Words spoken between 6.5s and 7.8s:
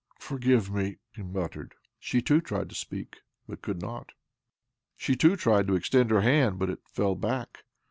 but it fell back.